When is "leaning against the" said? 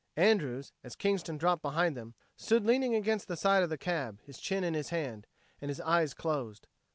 2.65-3.37